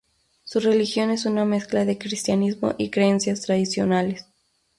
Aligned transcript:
Su 0.43 0.59
religión 0.59 1.11
es 1.11 1.27
una 1.27 1.45
mezcla 1.45 1.85
de 1.85 1.99
cristianismo 1.99 2.73
y 2.79 2.89
creencias 2.89 3.41
tradicionales. 3.41 4.25